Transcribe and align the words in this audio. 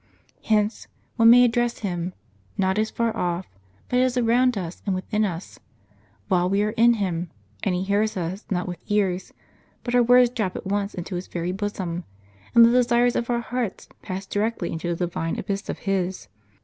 Hence, 0.45 0.87
one 1.15 1.29
may 1.29 1.43
address 1.43 1.77
Him, 1.81 2.13
not 2.57 2.79
as 2.79 2.89
far 2.89 3.15
off, 3.15 3.45
but 3.87 3.99
as 3.99 4.17
around 4.17 4.57
us 4.57 4.81
and 4.83 4.95
within 4.95 5.23
us, 5.23 5.59
while 6.27 6.49
we 6.49 6.63
are 6.63 6.71
in 6.71 6.95
Him; 6.95 7.29
and 7.61 7.75
He 7.75 7.83
hears 7.83 8.17
us 8.17 8.43
not 8.49 8.67
with 8.67 8.81
ears, 8.87 9.31
but 9.83 9.93
our 9.93 10.01
words 10.01 10.31
drop 10.31 10.55
at 10.55 10.65
once 10.65 10.95
into 10.95 11.13
His 11.13 11.27
very 11.27 11.51
bosom, 11.51 12.03
and 12.55 12.65
the 12.65 12.71
desires 12.71 13.15
of 13.15 13.29
our 13.29 13.41
hearts 13.41 13.89
pass 14.01 14.25
directly 14.25 14.71
into 14.71 14.89
the 14.89 15.05
divine 15.05 15.37
abyss 15.37 15.69
of 15.69 15.77
His." 15.85 16.27